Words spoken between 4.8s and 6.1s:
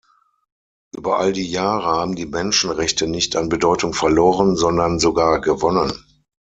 sogar gewonnen.